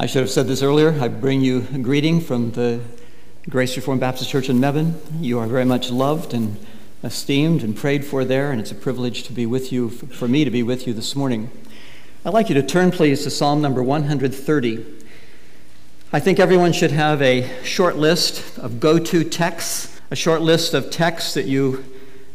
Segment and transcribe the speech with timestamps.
[0.00, 0.98] I should have said this earlier.
[0.98, 2.80] I bring you a greeting from the
[3.50, 4.94] Grace Reformed Baptist Church in Mebane.
[5.20, 6.56] You are very much loved and
[7.04, 10.42] esteemed and prayed for there, and it's a privilege to be with you, for me
[10.46, 11.50] to be with you this morning.
[12.24, 14.86] I'd like you to turn, please, to Psalm number 130.
[16.14, 20.72] I think everyone should have a short list of go to texts, a short list
[20.72, 21.84] of texts that you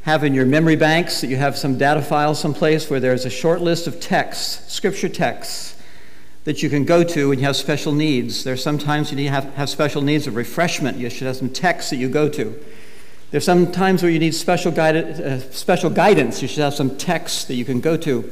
[0.04, 3.30] have in your memory banks, that you have some data file someplace where there's a
[3.32, 5.75] short list of texts, scripture texts
[6.46, 8.44] that you can go to when you have special needs.
[8.44, 10.98] There's sometimes you need to have, have special needs of refreshment.
[10.98, 12.60] You should have some texts that you go to.
[13.32, 16.42] There's some times where you need special, guide, uh, special guidance.
[16.42, 18.32] You should have some texts that you can go to.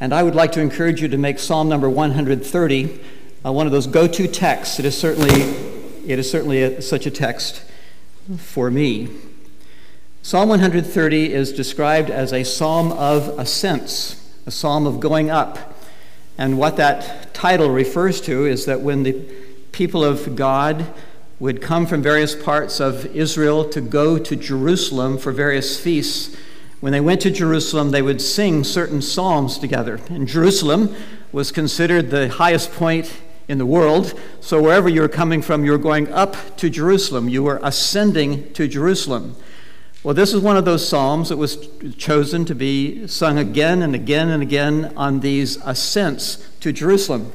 [0.00, 3.00] And I would like to encourage you to make Psalm number 130
[3.44, 4.78] uh, one of those go to texts.
[4.78, 5.42] It is certainly,
[6.06, 7.64] it is certainly a, such a text
[8.38, 9.08] for me.
[10.22, 15.76] Psalm 130 is described as a psalm of ascents, a psalm of going up.
[16.38, 19.12] And what that title refers to is that when the
[19.72, 20.86] people of God
[21.38, 26.36] would come from various parts of Israel to go to Jerusalem for various feasts,
[26.80, 30.00] when they went to Jerusalem, they would sing certain psalms together.
[30.08, 30.94] And Jerusalem
[31.30, 34.18] was considered the highest point in the world.
[34.40, 37.28] So wherever you were coming from, you were going up to Jerusalem.
[37.28, 39.36] You were ascending to Jerusalem.
[40.04, 43.94] Well, this is one of those psalms that was chosen to be sung again and
[43.94, 47.32] again and again on these ascents to Jerusalem.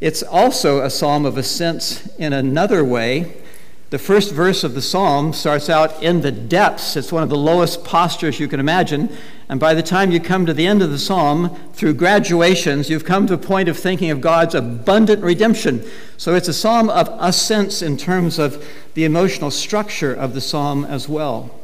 [0.00, 3.32] It's also a psalm of ascents in another way.
[3.90, 6.96] The first verse of the psalm starts out in the depths.
[6.96, 9.16] It's one of the lowest postures you can imagine.
[9.48, 13.04] And by the time you come to the end of the psalm, through graduations, you've
[13.04, 15.88] come to a point of thinking of God's abundant redemption.
[16.16, 20.84] So it's a psalm of ascents in terms of the emotional structure of the psalm
[20.84, 21.54] as well.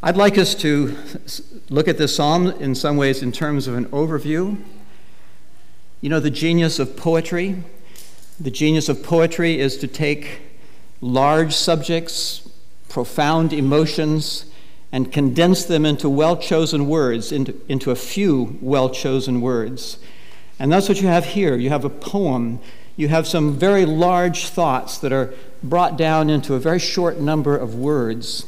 [0.00, 0.96] I'd like us to
[1.70, 4.56] look at this psalm in some ways in terms of an overview.
[6.00, 7.64] You know, the genius of poetry.
[8.38, 10.42] The genius of poetry is to take
[11.00, 12.48] large subjects,
[12.88, 14.44] profound emotions,
[14.92, 19.98] and condense them into well chosen words, into, into a few well chosen words.
[20.60, 21.56] And that's what you have here.
[21.56, 22.60] You have a poem,
[22.94, 27.56] you have some very large thoughts that are brought down into a very short number
[27.56, 28.46] of words.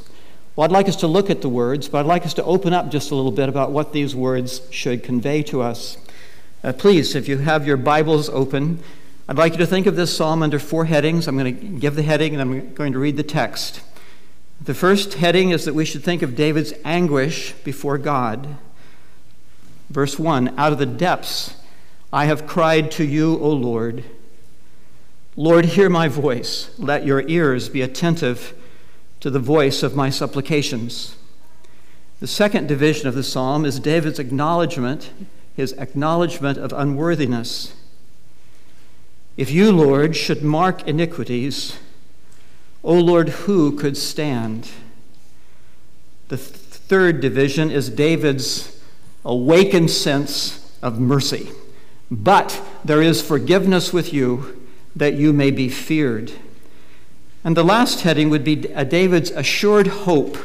[0.61, 2.75] Well, I'd like us to look at the words, but I'd like us to open
[2.75, 5.97] up just a little bit about what these words should convey to us.
[6.63, 8.79] Uh, please, if you have your Bibles open,
[9.27, 11.27] I'd like you to think of this psalm under four headings.
[11.27, 13.81] I'm going to give the heading and I'm going to read the text.
[14.61, 18.59] The first heading is that we should think of David's anguish before God.
[19.89, 21.57] Verse 1 Out of the depths
[22.13, 24.05] I have cried to you, O Lord.
[25.37, 26.71] Lord, hear my voice.
[26.77, 28.60] Let your ears be attentive
[29.21, 31.17] to the voice of my supplications.
[32.21, 35.11] The second division of the psalm is David's acknowledgement,
[35.57, 37.75] his acknowledgement of unworthiness.
[39.37, 41.79] If you, Lord, should mark iniquities,
[42.83, 44.69] O Lord, who could stand?
[46.29, 48.83] The th- third division is David's
[49.25, 51.51] awakened sense of mercy.
[52.11, 54.67] But there is forgiveness with you
[54.97, 56.33] that you may be feared.
[57.43, 60.37] And the last heading would be David's assured hope,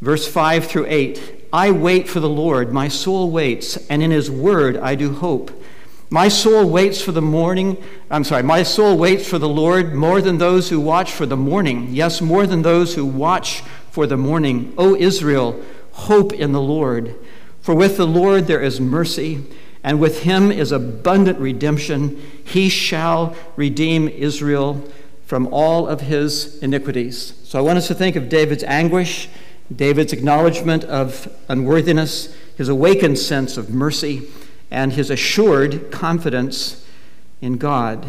[0.00, 1.48] verse 5 through 8.
[1.52, 5.50] I wait for the Lord, my soul waits, and in his word I do hope.
[6.10, 7.82] My soul waits for the morning.
[8.10, 11.36] I'm sorry, my soul waits for the Lord more than those who watch for the
[11.36, 11.88] morning.
[11.90, 14.72] Yes, more than those who watch for the morning.
[14.78, 15.60] O Israel,
[15.92, 17.16] hope in the Lord.
[17.60, 19.44] For with the Lord there is mercy,
[19.82, 22.22] and with him is abundant redemption.
[22.44, 24.84] He shall redeem Israel
[25.26, 27.34] from all of his iniquities.
[27.44, 29.28] So I want us to think of David's anguish,
[29.74, 34.28] David's acknowledgement of unworthiness, his awakened sense of mercy,
[34.70, 36.86] and his assured confidence
[37.40, 38.06] in God.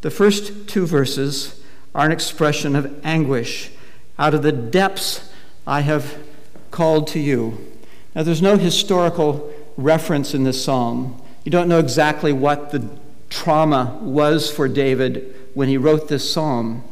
[0.00, 1.60] The first two verses
[1.94, 3.70] are an expression of anguish.
[4.18, 5.30] Out of the depths
[5.66, 6.18] I have
[6.70, 7.58] called to you.
[8.14, 11.20] Now, there's no historical reference in this psalm.
[11.44, 12.88] You don't know exactly what the
[13.30, 16.84] trauma was for David when he wrote this psalm.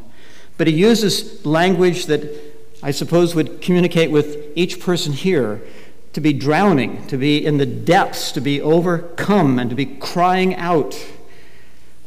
[0.59, 2.29] But he uses language that
[2.83, 5.63] I suppose would communicate with each person here
[6.15, 10.57] to be drowning, to be in the depths, to be overcome, and to be crying
[10.57, 10.99] out.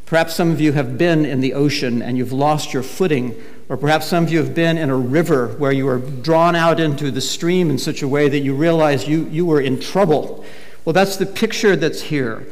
[0.06, 3.78] Perhaps some of you have been in the ocean and you've lost your footing, or
[3.78, 7.10] perhaps some of you have been in a river where you were drawn out into
[7.10, 10.44] the stream in such a way that you realize you, you were in trouble.
[10.84, 12.48] Well, that's the picture that's here.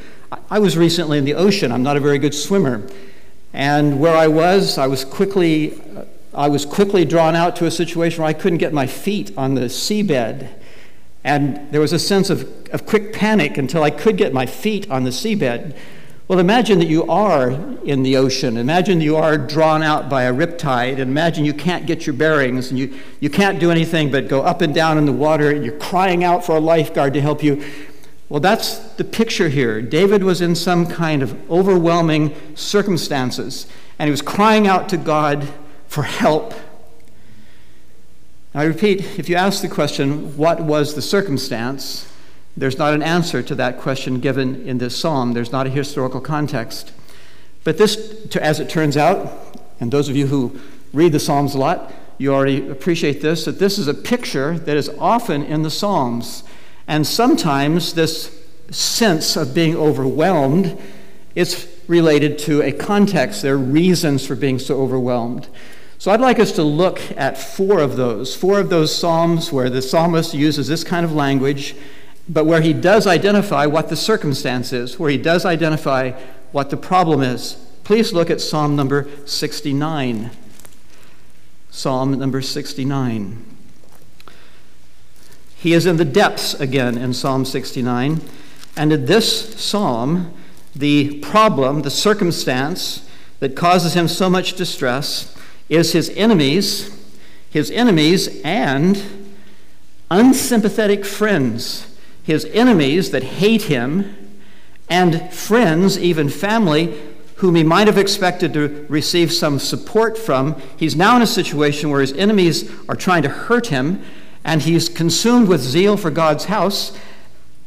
[0.50, 1.74] I was recently in the ocean.
[1.74, 2.88] I'm not a very good swimmer.
[3.54, 5.82] And where I was, I was quickly,
[6.34, 9.56] I was quickly drawn out to a situation where I couldn't get my feet on
[9.56, 10.50] the seabed.
[11.24, 14.90] And there was a sense of, of quick panic until I could get my feet
[14.90, 15.76] on the seabed.
[16.28, 17.52] Well, imagine that you are
[17.86, 18.58] in the ocean.
[18.58, 20.94] Imagine you are drawn out by a riptide.
[20.94, 24.42] And imagine you can't get your bearings and you, you can't do anything but go
[24.42, 25.52] up and down in the water.
[25.52, 27.64] And you're crying out for a lifeguard to help you.
[28.30, 29.82] Well, that's the picture here.
[29.82, 35.48] David was in some kind of overwhelming circumstances, and he was crying out to God
[35.88, 36.54] for help.
[38.54, 42.12] I repeat, if you ask the question, what was the circumstance?
[42.58, 45.34] There's not an answer to that question given in this psalm.
[45.34, 46.92] There's not a historical context.
[47.64, 50.60] But this, as it turns out, and those of you who
[50.94, 54.76] read the Psalms a lot, you already appreciate this, that this is a picture that
[54.76, 56.44] is often in the Psalms.
[56.88, 58.34] And sometimes this
[58.72, 60.78] sense of being overwhelmed
[61.36, 63.42] is related to a context.
[63.42, 65.48] There are reasons for being so overwhelmed.
[66.00, 69.70] So I'd like us to look at four of those, four of those Psalms where
[69.70, 71.76] the psalmist uses this kind of language
[72.30, 76.12] but where he does identify what the circumstance is, where he does identify
[76.52, 77.54] what the problem is.
[77.84, 80.32] Please look at Psalm number 69.
[81.70, 83.57] Psalm number 69.
[85.68, 88.22] He is in the depths again in Psalm 69.
[88.78, 90.34] And in this psalm,
[90.74, 93.06] the problem, the circumstance
[93.42, 95.38] that causes him so much distress
[95.68, 96.98] is his enemies,
[97.50, 99.36] his enemies, and
[100.10, 104.16] unsympathetic friends his enemies that hate him,
[104.90, 106.98] and friends, even family,
[107.36, 110.56] whom he might have expected to receive some support from.
[110.78, 114.02] He's now in a situation where his enemies are trying to hurt him,
[114.48, 116.98] and he's consumed with zeal for God's house,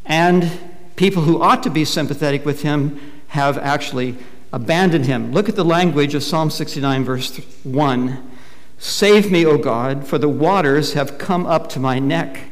[0.06, 0.50] and
[0.96, 2.98] people who ought to be sympathetic with him
[3.28, 4.16] have actually
[4.50, 5.30] abandoned him.
[5.30, 8.30] Look at the language of Psalm 69, verse 1.
[8.78, 12.50] Save me, O God, for the waters have come up to my neck.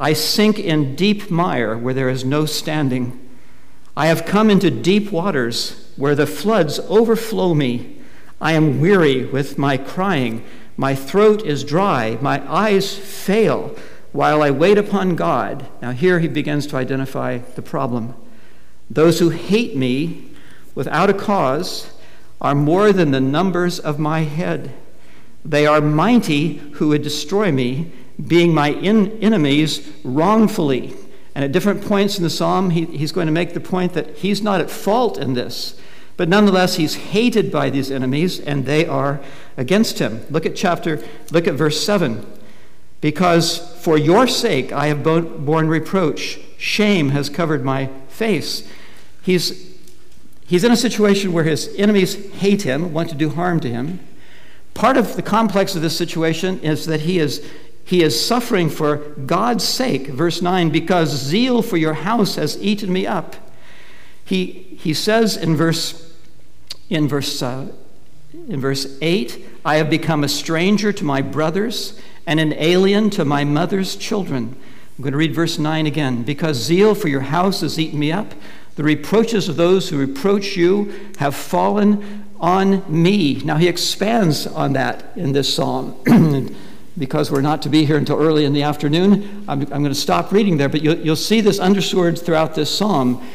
[0.00, 3.24] I sink in deep mire where there is no standing.
[3.96, 7.98] I have come into deep waters where the floods overflow me.
[8.40, 10.42] I am weary with my crying.
[10.80, 12.16] My throat is dry.
[12.22, 13.76] My eyes fail
[14.12, 15.68] while I wait upon God.
[15.82, 18.14] Now, here he begins to identify the problem.
[18.88, 20.30] Those who hate me
[20.74, 21.92] without a cause
[22.40, 24.72] are more than the numbers of my head.
[25.44, 27.92] They are mighty who would destroy me
[28.26, 30.94] being my in, enemies wrongfully.
[31.34, 34.16] And at different points in the psalm, he, he's going to make the point that
[34.16, 35.78] he's not at fault in this.
[36.16, 39.20] But nonetheless, he's hated by these enemies, and they are
[39.60, 40.24] against him.
[40.30, 42.26] Look at chapter, look at verse 7.
[43.00, 48.66] Because for your sake I have borne reproach, shame has covered my face.
[49.22, 49.78] He's,
[50.46, 54.00] he's in a situation where his enemies hate him, want to do harm to him.
[54.72, 57.46] Part of the complex of this situation is that he is
[57.84, 60.06] he is suffering for God's sake.
[60.06, 63.34] Verse 9, because zeal for your house has eaten me up.
[64.24, 66.14] He, he says in verse,
[66.88, 67.72] in, verse, uh,
[68.32, 73.24] in verse 8, I have become a stranger to my brothers and an alien to
[73.24, 74.56] my mother's children.
[74.96, 76.22] I'm going to read verse 9 again.
[76.22, 78.32] Because zeal for your house has eaten me up,
[78.76, 83.40] the reproaches of those who reproach you have fallen on me.
[83.44, 85.96] Now he expands on that in this psalm.
[86.98, 89.94] because we're not to be here until early in the afternoon, I'm, I'm going to
[89.94, 93.26] stop reading there, but you'll, you'll see this underscored throughout this psalm.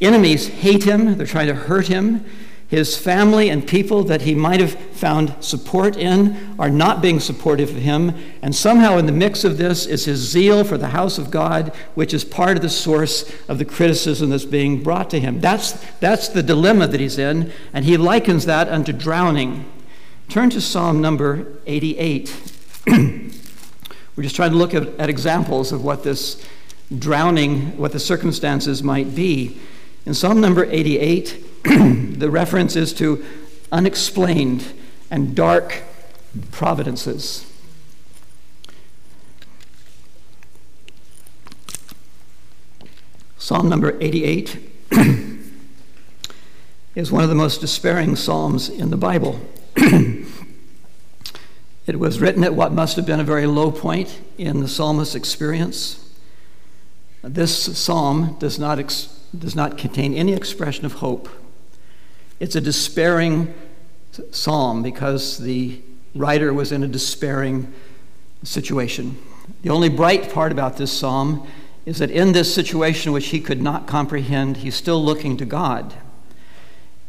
[0.00, 2.24] Enemies hate him, they're trying to hurt him.
[2.68, 7.70] His family and people that he might have found support in are not being supportive
[7.70, 8.12] of him.
[8.42, 11.72] And somehow, in the mix of this, is his zeal for the house of God,
[11.94, 15.40] which is part of the source of the criticism that's being brought to him.
[15.40, 19.70] That's, that's the dilemma that he's in, and he likens that unto drowning.
[20.28, 22.52] Turn to Psalm number 88.
[22.86, 26.44] We're just trying to look at, at examples of what this
[26.98, 29.60] drowning, what the circumstances might be.
[30.06, 33.24] In Psalm number 88, the reference is to
[33.72, 34.72] unexplained
[35.10, 35.82] and dark
[36.52, 37.52] providences.
[43.36, 44.72] Psalm number 88
[46.94, 49.40] is one of the most despairing psalms in the Bible.
[51.86, 55.14] It was written at what must have been a very low point in the psalmist's
[55.14, 56.12] experience.
[57.22, 61.28] This psalm does not, ex- does not contain any expression of hope.
[62.40, 63.54] It's a despairing
[64.30, 65.80] psalm because the
[66.14, 67.72] writer was in a despairing
[68.42, 69.18] situation.
[69.62, 71.46] The only bright part about this psalm
[71.84, 75.94] is that in this situation which he could not comprehend, he's still looking to God.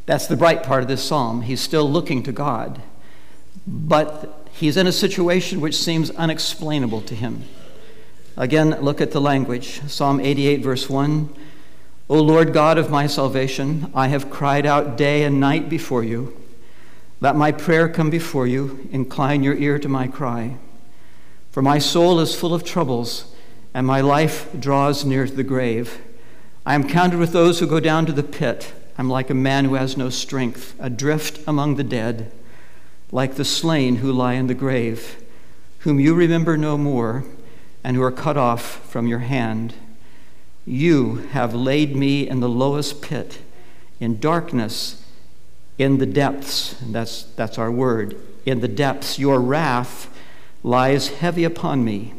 [0.06, 1.42] That's the bright part of this psalm.
[1.42, 2.82] He's still looking to God.
[3.66, 7.44] But He's in a situation which seems unexplainable to him.
[8.36, 11.30] Again, look at the language Psalm 88, verse 1
[12.10, 16.42] O Lord God of my salvation, I have cried out day and night before you.
[17.20, 18.88] Let my prayer come before you.
[18.94, 20.56] Incline your ear to my cry.
[21.52, 23.36] For my soul is full of troubles,
[23.74, 26.00] and my life draws near to the grave.
[26.66, 28.72] I am counted with those who go down to the pit.
[28.98, 32.32] I'm like a man who has no strength, adrift among the dead,
[33.12, 35.22] like the slain who lie in the grave,
[35.80, 37.26] whom you remember no more,
[37.84, 39.74] and who are cut off from your hand.
[40.70, 43.40] You have laid me in the lowest pit,
[44.02, 45.02] in darkness,
[45.78, 46.76] in the depths.
[46.82, 48.18] That's, that's our word.
[48.46, 50.14] In the depths, your wrath
[50.64, 52.14] lies heavy upon me,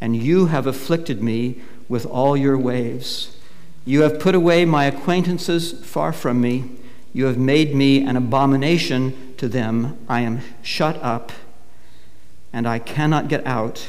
[0.00, 3.36] and you have afflicted me with all your waves.
[3.84, 6.70] You have put away my acquaintances far from me.
[7.12, 9.98] You have made me an abomination to them.
[10.08, 11.30] I am shut up,
[12.54, 13.86] and I cannot get out.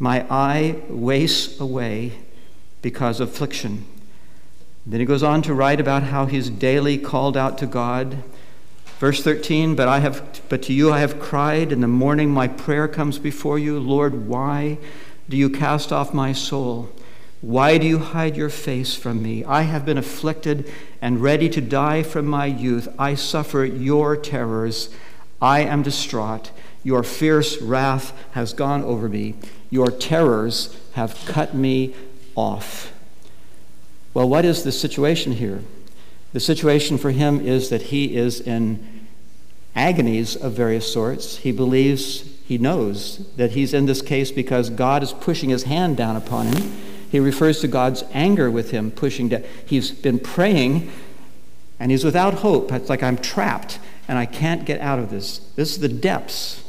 [0.00, 2.23] My eye wastes away
[2.84, 3.82] because of affliction.
[4.84, 8.22] Then he goes on to write about how he's daily called out to God.
[8.98, 12.46] Verse 13, but I have but to you I have cried in the morning my
[12.46, 14.76] prayer comes before you, Lord, why
[15.30, 16.90] do you cast off my soul?
[17.40, 19.44] Why do you hide your face from me?
[19.44, 22.86] I have been afflicted and ready to die from my youth.
[22.98, 24.94] I suffer your terrors.
[25.40, 26.50] I am distraught.
[26.82, 29.36] Your fierce wrath has gone over me.
[29.70, 31.94] Your terrors have cut me
[32.34, 32.92] off.
[34.12, 35.62] Well, what is the situation here?
[36.32, 39.06] The situation for him is that he is in
[39.74, 41.38] agonies of various sorts.
[41.38, 45.96] He believes, he knows that he's in this case because God is pushing his hand
[45.96, 46.72] down upon him.
[47.10, 49.44] He refers to God's anger with him, pushing down.
[49.64, 50.90] He's been praying
[51.78, 52.72] and he's without hope.
[52.72, 55.38] It's like I'm trapped and I can't get out of this.
[55.56, 56.62] This is the depths.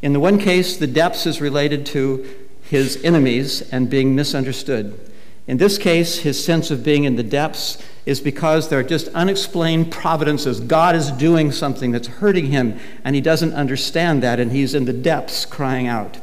[0.00, 2.41] In the one case, the depths is related to
[2.72, 4.98] his enemies and being misunderstood.
[5.46, 7.76] In this case, his sense of being in the depths
[8.06, 10.58] is because there are just unexplained providences.
[10.58, 14.86] God is doing something that's hurting him, and he doesn't understand that, and he's in
[14.86, 16.16] the depths crying out.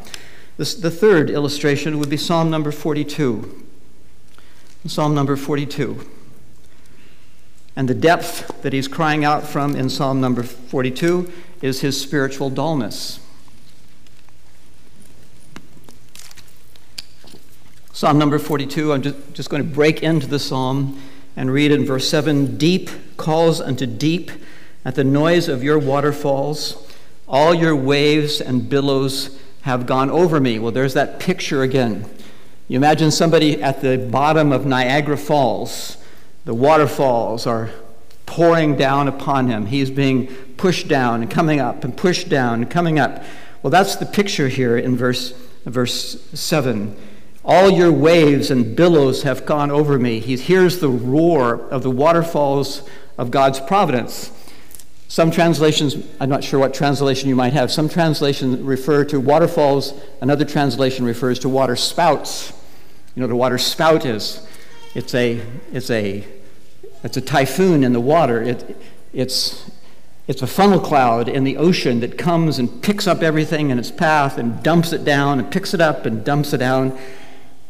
[0.58, 3.68] This, the third illustration would be Psalm number 42.
[4.88, 6.04] Psalm number 42.
[7.76, 12.50] And the depth that he's crying out from in Psalm number 42 is his spiritual
[12.50, 13.20] dullness.
[18.00, 21.02] Psalm number 42, I'm just, just going to break into the psalm
[21.36, 24.32] and read in verse 7 Deep calls unto deep
[24.86, 26.90] at the noise of your waterfalls.
[27.28, 30.60] All your waves and billows have gone over me.
[30.60, 32.10] Well, there's that picture again.
[32.70, 35.98] You imagine somebody at the bottom of Niagara Falls.
[36.46, 37.70] The waterfalls are
[38.26, 39.66] pouring down upon him.
[39.66, 43.22] He's being pushed down and coming up and pushed down and coming up.
[43.62, 45.32] Well, that's the picture here in verse,
[45.66, 46.96] verse 7.
[47.52, 50.20] All your waves and billows have gone over me.
[50.20, 52.88] He hears the roar of the waterfalls
[53.18, 54.32] of God's providence.
[55.08, 60.00] Some translations, I'm not sure what translation you might have, some translations refer to waterfalls,
[60.22, 62.54] another translation refers to water spouts.
[63.16, 64.48] You know what a water spout is?
[64.94, 65.42] It's a,
[65.74, 66.24] it's a,
[67.04, 68.44] it's a typhoon in the water.
[68.44, 68.78] It,
[69.12, 69.72] it's,
[70.28, 73.90] it's a funnel cloud in the ocean that comes and picks up everything in its
[73.90, 76.96] path and dumps it down and picks it up and dumps it down.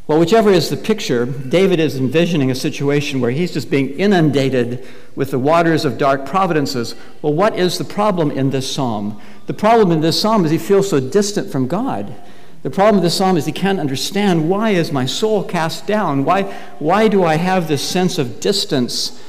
[0.10, 4.84] Well, whichever is the picture, David is envisioning a situation where he's just being inundated
[5.16, 6.96] with the waters of dark providences.
[7.22, 9.22] Well, what is the problem in this psalm?
[9.46, 12.16] The problem in this psalm is he feels so distant from God.
[12.64, 16.26] The problem with this psalm is he can't understand why is my soul cast down?
[16.26, 16.42] Why,
[16.80, 19.22] why do I have this sense of distance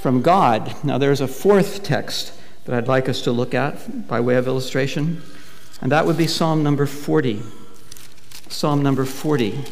[0.00, 0.84] from God?
[0.84, 2.34] Now, there's a fourth text
[2.66, 5.22] that I'd like us to look at by way of illustration,
[5.80, 7.40] and that would be Psalm number 40.
[8.50, 9.64] Psalm number 40.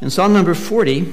[0.00, 1.12] In Psalm number 40,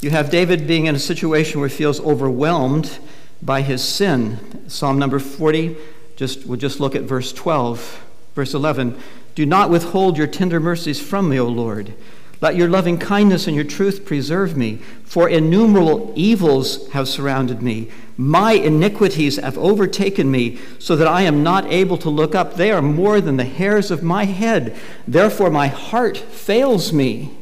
[0.00, 2.98] you have David being in a situation where he feels overwhelmed
[3.42, 4.38] by his sin.
[4.66, 5.76] Psalm number 40,
[6.16, 8.02] just, we'll just look at verse 12.
[8.34, 8.98] Verse 11
[9.34, 11.92] Do not withhold your tender mercies from me, O Lord.
[12.40, 17.90] Let your loving kindness and your truth preserve me, for innumerable evils have surrounded me.
[18.16, 22.54] My iniquities have overtaken me, so that I am not able to look up.
[22.54, 24.74] They are more than the hairs of my head.
[25.06, 27.36] Therefore, my heart fails me.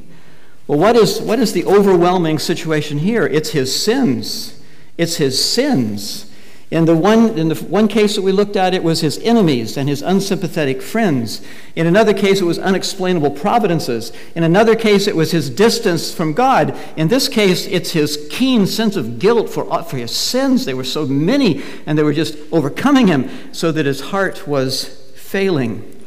[0.66, 3.26] Well, what is, what is the overwhelming situation here?
[3.26, 4.61] It's his sins.
[4.97, 6.28] It's his sins.
[6.71, 9.76] In the, one, in the one case that we looked at, it was his enemies
[9.76, 11.42] and his unsympathetic friends.
[11.76, 14.11] In another case, it was unexplainable providences.
[14.35, 16.75] In another case, it was his distance from God.
[16.97, 20.64] In this case, it's his keen sense of guilt for, for his sins.
[20.64, 24.85] They were so many, and they were just overcoming him, so that his heart was
[25.14, 26.07] failing.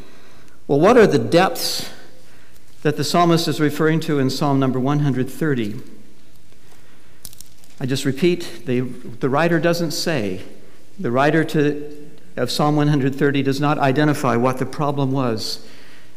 [0.68, 1.92] Well, what are the depths
[2.86, 5.82] that the psalmist is referring to in Psalm number 130.
[7.80, 10.44] I just repeat, the, the writer doesn't say,
[11.00, 15.68] the writer to, of Psalm 130 does not identify what the problem was.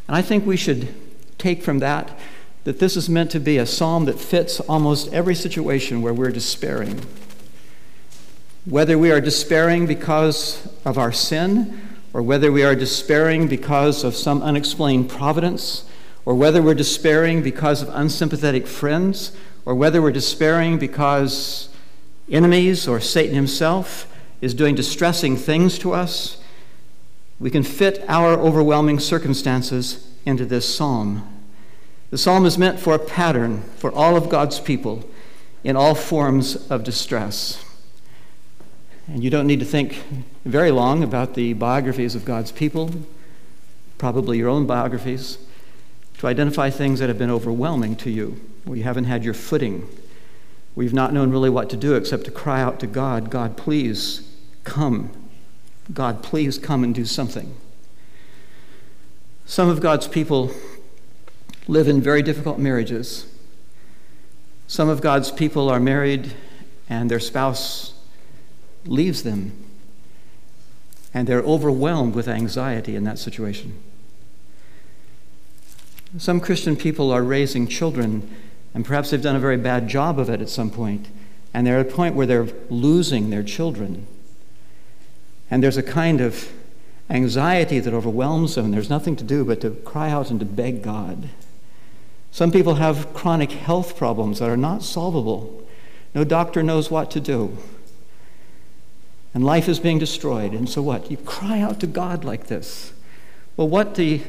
[0.06, 0.94] And I think we should
[1.38, 2.18] take from that
[2.64, 6.30] that this is meant to be a psalm that fits almost every situation where we're
[6.30, 7.00] despairing.
[8.66, 11.80] Whether we are despairing because of our sin,
[12.12, 15.88] or whether we are despairing because of some unexplained providence,
[16.28, 19.32] or whether we're despairing because of unsympathetic friends,
[19.64, 21.70] or whether we're despairing because
[22.30, 24.06] enemies or Satan himself
[24.42, 26.36] is doing distressing things to us,
[27.40, 31.26] we can fit our overwhelming circumstances into this psalm.
[32.10, 35.08] The psalm is meant for a pattern for all of God's people
[35.64, 37.64] in all forms of distress.
[39.06, 40.02] And you don't need to think
[40.44, 42.90] very long about the biographies of God's people,
[43.96, 45.38] probably your own biographies,
[46.18, 49.88] to identify things that have been overwhelming to you where you haven't had your footing,
[50.74, 53.56] where you've not known really what to do except to cry out to God, God,
[53.56, 54.28] please
[54.64, 55.10] come.
[55.92, 57.54] God, please come and do something.
[59.46, 60.50] Some of God's people
[61.66, 63.26] live in very difficult marriages.
[64.66, 66.34] Some of God's people are married
[66.88, 67.94] and their spouse
[68.84, 69.52] leaves them,
[71.12, 73.74] and they're overwhelmed with anxiety in that situation.
[76.16, 78.34] Some Christian people are raising children
[78.74, 81.08] and perhaps they've done a very bad job of it at some point,
[81.54, 84.06] and they're at a point where they're losing their children.
[85.50, 86.52] And there's a kind of
[87.10, 90.46] anxiety that overwhelms them, and there's nothing to do but to cry out and to
[90.46, 91.30] beg God.
[92.30, 95.66] Some people have chronic health problems that are not solvable.
[96.14, 97.56] No doctor knows what to do.
[99.32, 100.52] And life is being destroyed.
[100.52, 101.10] And so what?
[101.10, 102.92] You cry out to God like this.
[103.56, 104.22] Well, what the,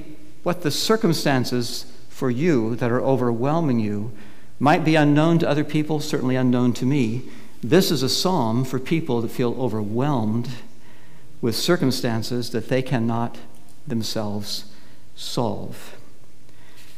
[0.44, 4.12] what the circumstances for you that are overwhelming you
[4.60, 7.24] might be unknown to other people, certainly unknown to me.
[7.64, 10.50] This is a psalm for people that feel overwhelmed
[11.42, 13.38] with circumstances that they cannot
[13.88, 14.66] themselves
[15.16, 15.96] solve.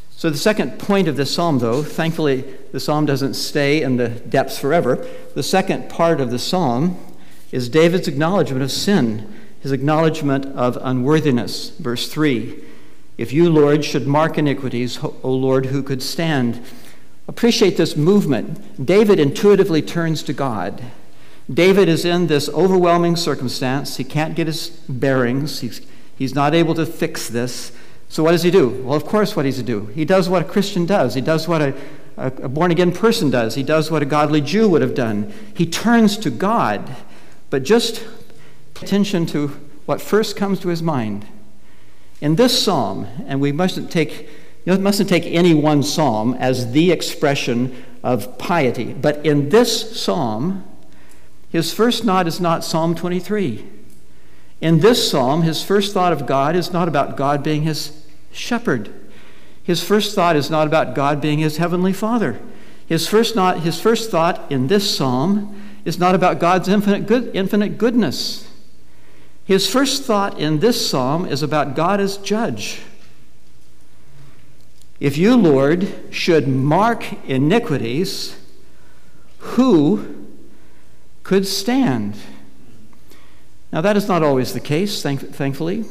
[0.10, 4.10] So, the second point of this psalm, though, thankfully, the psalm doesn't stay in the
[4.10, 5.08] depths forever.
[5.34, 7.00] The second part of the psalm
[7.52, 11.72] is David's acknowledgement of sin, his acknowledgement of unworthiness.
[11.72, 12.64] Verse 3
[13.22, 16.60] If you, Lord, should mark iniquities, O Lord, who could stand?
[17.28, 18.84] Appreciate this movement.
[18.84, 20.82] David intuitively turns to God.
[21.48, 23.98] David is in this overwhelming circumstance.
[23.98, 25.82] He can't get his bearings, he's,
[26.18, 27.72] he's not able to fix this.
[28.10, 28.70] So, what does he do?
[28.84, 29.86] Well, of course, what does he do?
[29.94, 31.76] He does what a Christian does, he does what a,
[32.18, 35.32] a, a born again person does, he does what a godly Jew would have done.
[35.54, 36.96] He turns to God.
[37.52, 38.04] But just
[38.82, 39.50] attention to
[39.86, 41.28] what first comes to his mind.
[42.22, 44.30] In this psalm, and we mustn't take
[44.66, 48.94] you mustn't take any one psalm as the expression of piety.
[48.94, 50.64] But in this psalm,
[51.50, 53.68] his first thought is not Psalm 23.
[54.62, 58.94] In this psalm, his first thought of God is not about God being his shepherd.
[59.64, 62.40] His first thought is not about God being his heavenly Father.
[62.86, 67.32] His first, not, his first thought in this psalm is not about God's infinite, good,
[67.34, 68.48] infinite goodness.
[69.52, 72.84] His first thought in this psalm is about God as judge.
[75.02, 78.40] If you, Lord, should mark iniquities,
[79.40, 80.30] who
[81.24, 82.16] could stand?
[83.74, 85.84] Now, that is not always the case, thank- thankfully.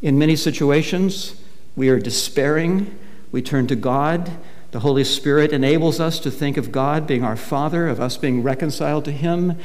[0.00, 1.34] In many situations,
[1.74, 2.96] we are despairing.
[3.32, 4.30] We turn to God.
[4.70, 8.44] The Holy Spirit enables us to think of God being our Father, of us being
[8.44, 9.58] reconciled to Him.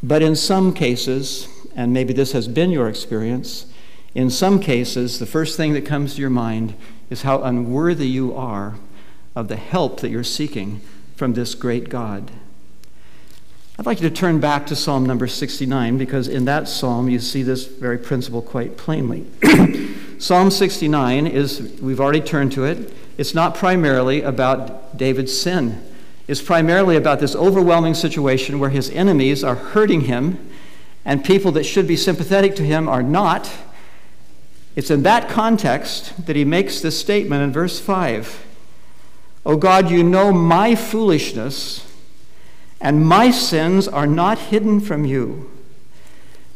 [0.00, 3.66] But in some cases, and maybe this has been your experience,
[4.14, 6.74] in some cases, the first thing that comes to your mind
[7.08, 8.74] is how unworthy you are
[9.34, 10.80] of the help that you're seeking
[11.16, 12.30] from this great God.
[13.78, 17.18] I'd like you to turn back to Psalm number 69 because in that psalm you
[17.18, 19.26] see this very principle quite plainly.
[20.18, 25.82] psalm 69 is, we've already turned to it, it's not primarily about David's sin.
[26.28, 30.38] It's primarily about this overwhelming situation where his enemies are hurting him
[31.04, 33.50] and people that should be sympathetic to him are not
[34.74, 38.46] it's in that context that he makes this statement in verse 5
[39.44, 41.84] O God, you know my foolishness,
[42.80, 45.50] and my sins are not hidden from you.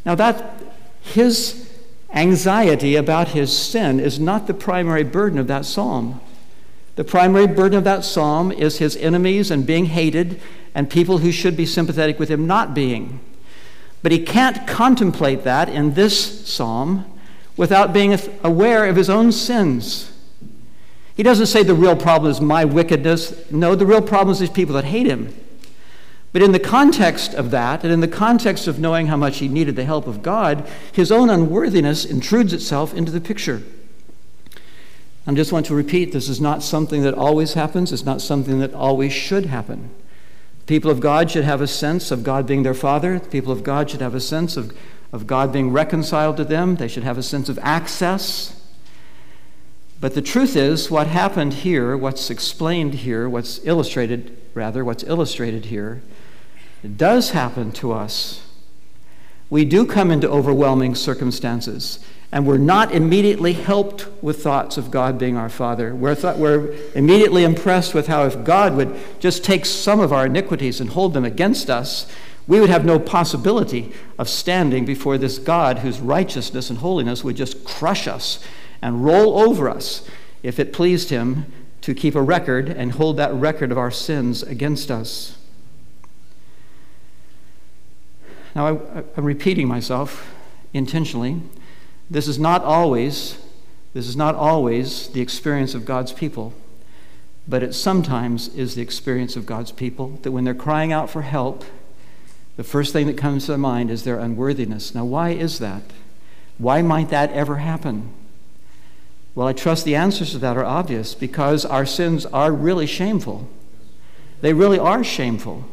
[0.05, 0.61] Now, that
[1.01, 1.69] his
[2.13, 6.21] anxiety about his sin is not the primary burden of that psalm.
[6.95, 10.39] The primary burden of that psalm is his enemies and being hated,
[10.73, 13.19] and people who should be sympathetic with him not being.
[14.07, 17.03] But he can't contemplate that in this psalm
[17.57, 20.13] without being aware of his own sins.
[21.17, 23.51] He doesn't say the real problem is my wickedness.
[23.51, 25.35] No, the real problem is these people that hate him.
[26.31, 29.49] But in the context of that, and in the context of knowing how much he
[29.49, 33.61] needed the help of God, his own unworthiness intrudes itself into the picture.
[35.27, 38.59] I just want to repeat this is not something that always happens, it's not something
[38.59, 39.89] that always should happen.
[40.67, 43.19] People of God should have a sense of God being their Father.
[43.19, 44.77] People of God should have a sense of,
[45.11, 46.75] of God being reconciled to them.
[46.75, 48.53] They should have a sense of access.
[49.99, 55.65] But the truth is, what happened here, what's explained here, what's illustrated, rather, what's illustrated
[55.65, 56.03] here,
[56.95, 58.45] does happen to us.
[59.49, 65.17] We do come into overwhelming circumstances, and we're not immediately helped with thoughts of God
[65.17, 65.95] being our Father.
[65.95, 70.25] We're, th- we're immediately impressed with how if God would just take some of our
[70.25, 72.11] iniquities and hold them against us,
[72.45, 77.35] we would have no possibility of standing before this God whose righteousness and holiness would
[77.37, 78.43] just crush us
[78.81, 80.07] and roll over us
[80.43, 81.45] if it pleased him
[81.81, 85.37] to keep a record and hold that record of our sins against us.
[88.55, 90.33] Now, I, am repeating myself
[90.73, 91.41] intentionally.
[92.09, 93.37] This is not always,
[93.93, 96.53] this is not always the experience of God's people,
[97.47, 101.21] but it sometimes is the experience of God's people that when they're crying out for
[101.21, 101.65] help,
[102.55, 104.95] the first thing that comes to their mind is their unworthiness.
[104.95, 105.83] Now, why is that?
[106.57, 108.13] Why might that ever happen?
[109.35, 113.47] Well, I trust the answers to that are obvious because our sins are really shameful.
[114.41, 115.65] They really are shameful.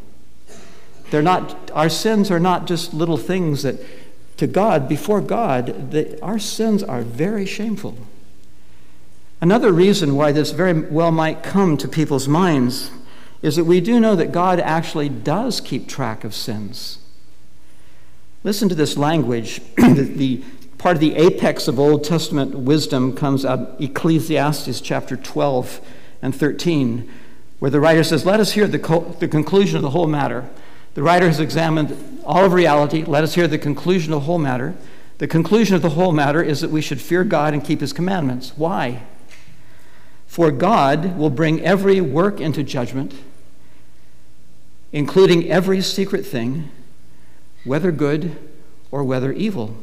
[1.10, 3.76] They're not, our sins are not just little things that,
[4.36, 7.96] to God, before God, they, our sins are very shameful.
[9.40, 12.90] Another reason why this very well might come to people's minds
[13.42, 16.98] is that we do know that God actually does keep track of sins.
[18.42, 19.60] Listen to this language.
[19.76, 20.42] the,
[20.78, 25.80] part of the apex of Old Testament wisdom comes out Ecclesiastes chapter 12
[26.22, 27.10] and 13,
[27.58, 30.48] where the writer says, Let us hear the, co- the conclusion of the whole matter.
[30.94, 33.04] The writer has examined all of reality.
[33.04, 34.74] Let us hear the conclusion of the whole matter.
[35.18, 37.92] The conclusion of the whole matter is that we should fear God and keep his
[37.92, 38.52] commandments.
[38.56, 39.02] Why?
[40.26, 43.14] For God will bring every work into judgment,
[44.92, 46.70] including every secret thing,
[47.64, 48.36] whether good
[48.90, 49.76] or whether evil.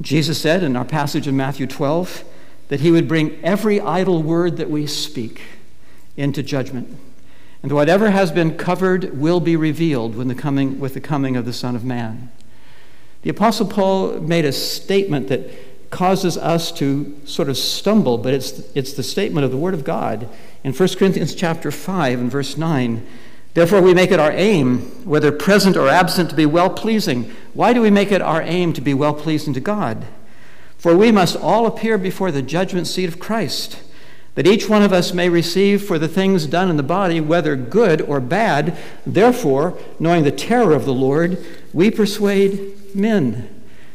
[0.00, 2.24] Jesus said in our passage in Matthew 12
[2.68, 5.42] that he would bring every idle word that we speak
[6.16, 6.98] into judgment.
[7.66, 11.44] And whatever has been covered will be revealed when the coming, with the coming of
[11.46, 12.30] the Son of Man.
[13.22, 18.60] The Apostle Paul made a statement that causes us to sort of stumble, but it's,
[18.76, 20.28] it's the statement of the Word of God.
[20.62, 23.04] In 1 Corinthians chapter 5 and verse 9,
[23.54, 27.34] Therefore, we make it our aim, whether present or absent, to be well pleasing.
[27.52, 30.06] Why do we make it our aim to be well pleasing to God?
[30.78, 33.82] For we must all appear before the judgment seat of Christ,
[34.36, 37.56] that each one of us may receive for the things done in the body, whether
[37.56, 38.76] good or bad.
[39.04, 43.48] Therefore, knowing the terror of the Lord, we persuade men.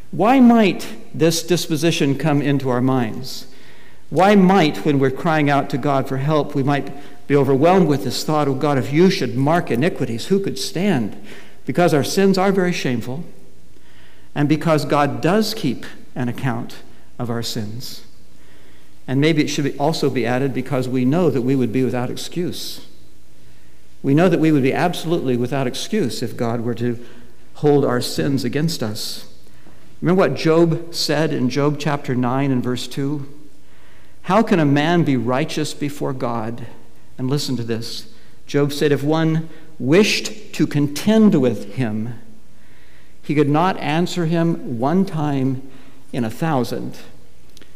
[0.10, 3.47] Why might this disposition come into our minds?
[4.10, 6.91] Why might, when we're crying out to God for help, we might
[7.27, 11.15] be overwhelmed with this thought, oh God, if you should mark iniquities, who could stand?
[11.65, 13.23] Because our sins are very shameful,
[14.34, 16.77] and because God does keep an account
[17.19, 18.04] of our sins.
[19.07, 22.09] And maybe it should also be added because we know that we would be without
[22.09, 22.87] excuse.
[24.03, 27.03] We know that we would be absolutely without excuse if God were to
[27.55, 29.31] hold our sins against us.
[30.01, 33.27] Remember what Job said in Job chapter 9 and verse 2?
[34.23, 36.65] How can a man be righteous before God?
[37.17, 38.11] And listen to this
[38.47, 42.19] Job said, If one wished to contend with him,
[43.21, 45.69] he could not answer him one time
[46.11, 46.97] in a thousand.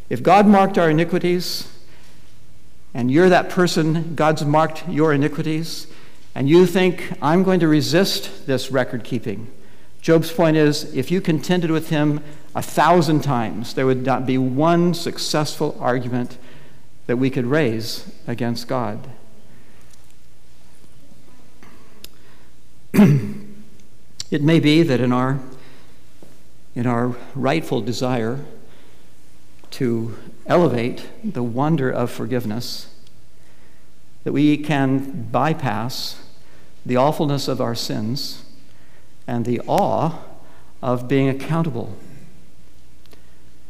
[0.08, 1.68] If God marked our iniquities,
[2.94, 5.86] and you're that person, God's marked your iniquities,
[6.34, 9.50] and you think, I'm going to resist this record keeping.
[10.00, 12.22] Job's point is if you contended with him
[12.54, 16.38] a thousand times, there would not be one successful argument
[17.06, 19.10] that we could raise against God.
[22.94, 25.40] it may be that in our,
[26.74, 28.44] in our rightful desire
[29.76, 32.88] to elevate the wonder of forgiveness,
[34.24, 36.18] that we can bypass
[36.86, 38.42] the awfulness of our sins
[39.26, 40.18] and the awe
[40.82, 41.94] of being accountable.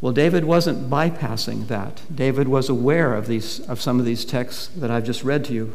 [0.01, 2.03] Well, David wasn't bypassing that.
[2.15, 5.53] David was aware of, these, of some of these texts that I've just read to
[5.53, 5.75] you.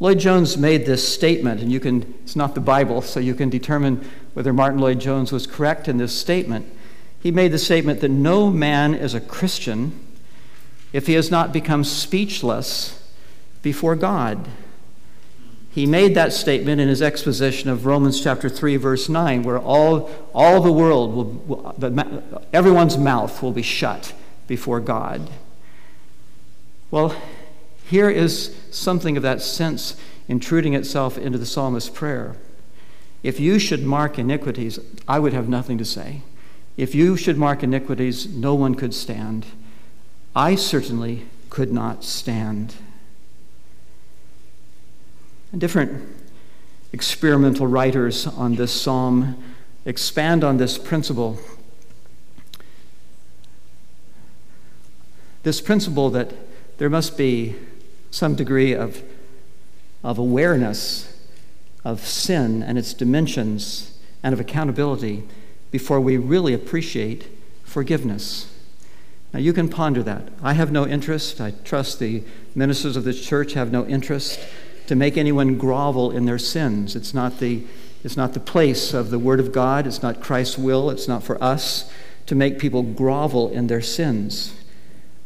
[0.00, 3.50] Lloyd Jones made this statement, and you can, it's not the Bible, so you can
[3.50, 6.66] determine whether Martyn Lloyd Jones was correct in this statement.
[7.20, 9.98] He made the statement that no man is a Christian
[10.92, 13.10] if he has not become speechless
[13.62, 14.48] before God.
[15.70, 20.10] He made that statement in his exposition of Romans chapter 3, verse 9, where all,
[20.34, 24.12] all the world, will, everyone's mouth will be shut
[24.46, 25.28] before God.
[26.90, 27.14] Well,
[27.84, 32.36] here is something of that sense intruding itself into the psalmist's prayer.
[33.22, 36.22] If you should mark iniquities, I would have nothing to say.
[36.78, 39.46] If you should mark iniquities, no one could stand.
[40.36, 42.76] I certainly could not stand.
[45.56, 46.08] Different
[46.92, 49.42] experimental writers on this psalm
[49.84, 51.40] expand on this principle.
[55.42, 56.32] This principle that
[56.78, 57.56] there must be
[58.12, 59.02] some degree of,
[60.04, 61.12] of awareness
[61.84, 65.24] of sin and its dimensions and of accountability
[65.70, 67.28] before we really appreciate
[67.64, 68.52] forgiveness.
[69.32, 70.28] Now, you can ponder that.
[70.42, 72.22] I have no interest, I trust the
[72.54, 74.40] ministers of this church have no interest
[74.86, 76.96] to make anyone grovel in their sins.
[76.96, 77.62] It's not the,
[78.02, 81.22] it's not the place of the Word of God, it's not Christ's will, it's not
[81.22, 81.92] for us
[82.24, 84.54] to make people grovel in their sins.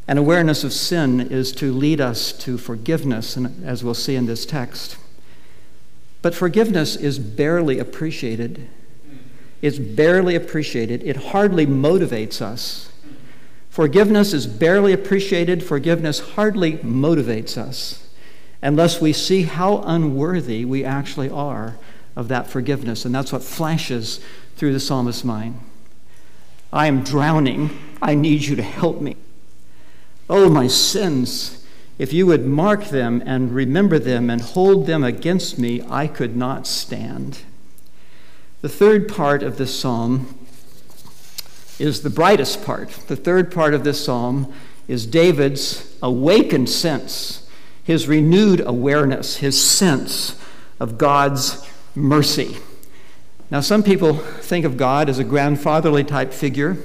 [0.05, 4.25] An awareness of sin is to lead us to forgiveness, and as we'll see in
[4.25, 4.97] this text.
[6.21, 8.67] But forgiveness is barely appreciated.
[9.63, 11.03] It's barely appreciated.
[11.03, 12.91] It hardly motivates us.
[13.69, 15.63] Forgiveness is barely appreciated.
[15.63, 18.05] Forgiveness hardly motivates us
[18.61, 21.77] unless we see how unworthy we actually are
[22.13, 23.05] of that forgiveness.
[23.05, 24.19] And that's what flashes
[24.57, 25.61] through the psalmist's mind.
[26.73, 27.69] I am drowning.
[28.01, 29.15] I need you to help me.
[30.29, 31.65] Oh, my sins.
[31.97, 36.35] If you would mark them and remember them and hold them against me, I could
[36.35, 37.39] not stand.
[38.63, 40.39] The third part of this psalm
[41.79, 42.91] is the brightest part.
[43.09, 44.53] The third part of this psalm
[44.87, 47.45] is David's awakened sense
[47.83, 50.41] his renewed awareness, his sense
[50.79, 52.55] of God's mercy.
[53.51, 56.77] Now, some people think of God as a grandfatherly type figure.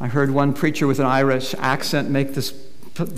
[0.00, 2.54] I heard one preacher with an Irish accent make this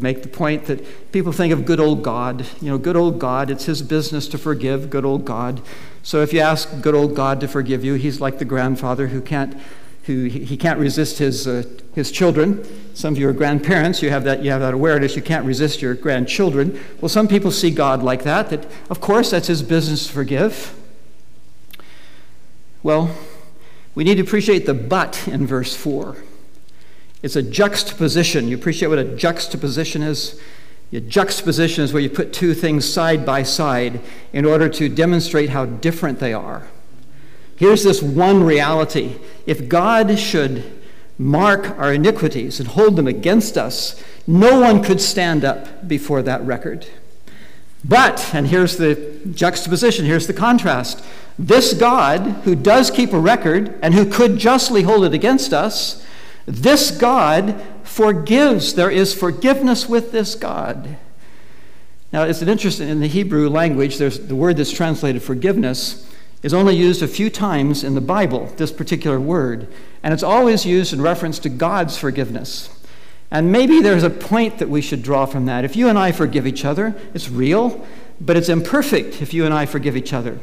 [0.00, 2.46] make the point that people think of good old God.
[2.60, 5.60] You know, good old God, it's his business to forgive, good old God.
[6.06, 9.20] So if you ask good old God to forgive you, he's like the grandfather who
[9.20, 9.60] can't
[10.04, 11.64] who he can't resist his, uh,
[11.96, 12.64] his children.
[12.94, 15.82] Some of you are grandparents, you have, that, you have that awareness, you can't resist
[15.82, 16.78] your grandchildren.
[17.00, 20.78] Well, some people see God like that, that of course that's his business to forgive.
[22.84, 23.10] Well,
[23.96, 26.18] we need to appreciate the but in verse 4.
[27.24, 28.46] It's a juxtaposition.
[28.46, 30.40] You appreciate what a juxtaposition is?
[30.92, 34.00] A juxtaposition is where you put two things side by side
[34.32, 36.68] in order to demonstrate how different they are.
[37.56, 39.16] Here's this one reality.
[39.46, 40.64] If God should
[41.18, 46.42] mark our iniquities and hold them against us, no one could stand up before that
[46.42, 46.86] record.
[47.84, 51.04] But, and here's the juxtaposition, here's the contrast.
[51.38, 56.04] This God, who does keep a record and who could justly hold it against us,
[56.46, 58.74] this God forgives.
[58.74, 60.98] There is forgiveness with this God.
[62.12, 66.06] Now, it's an interesting, in the Hebrew language, there's the word that's translated forgiveness
[66.42, 69.66] is only used a few times in the Bible, this particular word,
[70.02, 72.68] and it's always used in reference to God's forgiveness.
[73.30, 75.64] And maybe there's a point that we should draw from that.
[75.64, 77.86] If you and I forgive each other, it's real,
[78.20, 80.38] but it's imperfect if you and I forgive each other.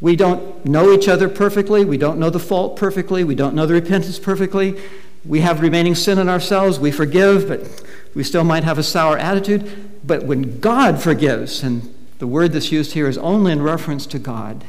[0.00, 1.84] We don't know each other perfectly.
[1.84, 3.22] We don't know the fault perfectly.
[3.22, 4.76] We don't know the repentance perfectly.
[5.24, 6.78] We have remaining sin in ourselves.
[6.78, 10.00] We forgive, but we still might have a sour attitude.
[10.06, 14.18] But when God forgives, and the word that's used here is only in reference to
[14.18, 14.64] God,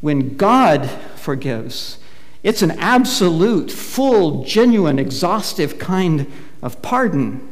[0.00, 1.98] when God forgives,
[2.42, 6.26] it's an absolute, full, genuine, exhaustive kind
[6.62, 7.46] of pardon.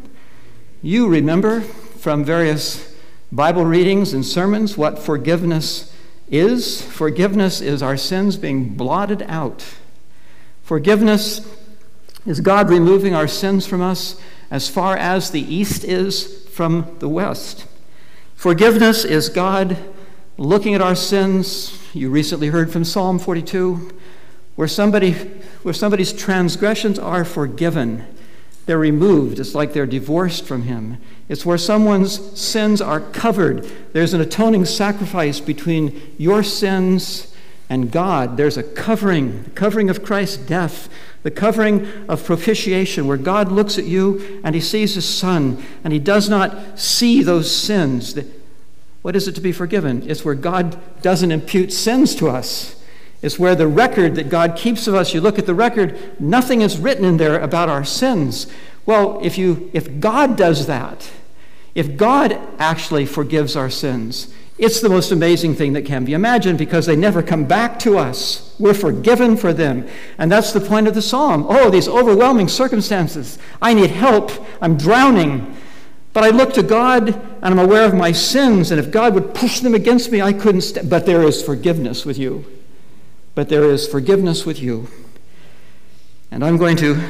[0.82, 2.96] You remember from various
[3.30, 5.94] Bible readings and sermons what forgiveness
[6.30, 6.80] is.
[6.80, 9.64] Forgiveness is our sins being blotted out.
[10.62, 11.40] Forgiveness
[12.26, 17.09] is God removing our sins from us as far as the east is from the
[17.09, 17.66] west.
[18.35, 19.76] Forgiveness is God
[20.37, 23.92] looking at our sins, you recently heard from Psalm 42,
[24.54, 25.12] where, somebody,
[25.62, 28.04] where somebody's transgressions are forgiven.
[28.66, 29.40] They're removed.
[29.40, 30.98] It's like they're divorced from Him.
[31.28, 33.64] It's where someone's sins are covered.
[33.92, 37.35] There's an atoning sacrifice between your sins
[37.68, 38.37] and God.
[38.37, 40.88] There's a covering, the covering of Christ's death,
[41.22, 45.92] the covering of propitiation, where God looks at you and He sees His Son, and
[45.92, 48.18] He does not see those sins.
[49.02, 50.09] What is it to be forgiven?
[50.09, 52.74] It's where God doesn't impute sins to us.
[53.20, 56.61] It's where the record that God keeps of us, you look at the record, nothing
[56.61, 58.46] is written in there about our sins.
[58.87, 61.11] Well, if, you, if God does that,
[61.74, 66.58] if God actually forgives our sins, it's the most amazing thing that can be imagined
[66.58, 68.56] because they never come back to us.
[68.58, 69.86] We're forgiven for them.
[70.18, 71.46] And that's the point of the psalm.
[71.48, 73.38] Oh, these overwhelming circumstances.
[73.62, 74.32] I need help.
[74.60, 75.56] I'm drowning.
[76.12, 78.72] But I look to God and I'm aware of my sins.
[78.72, 80.76] And if God would push them against me, I couldn't.
[80.88, 82.44] But there is forgiveness with you.
[83.36, 84.88] But there is forgiveness with you.
[86.32, 87.00] And I'm going to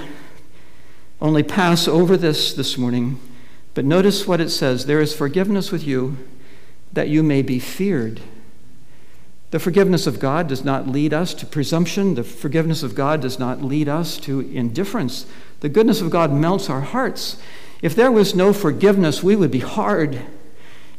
[1.23, 3.19] only pass over this this morning.
[3.73, 6.19] But notice what it says there is forgiveness with you
[6.93, 8.21] that you may be feared.
[9.51, 12.15] The forgiveness of God does not lead us to presumption.
[12.15, 15.27] The forgiveness of God does not lead us to indifference.
[15.61, 17.41] The goodness of God melts our hearts.
[17.81, 20.21] If there was no forgiveness, we would be hard.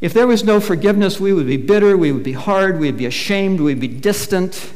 [0.00, 3.06] If there was no forgiveness, we would be bitter, we would be hard, we'd be
[3.06, 4.72] ashamed, we'd be distant.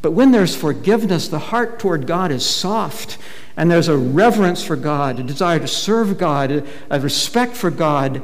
[0.00, 3.18] But when there's forgiveness, the heart toward God is soft,
[3.56, 8.22] and there's a reverence for God, a desire to serve God, a respect for God,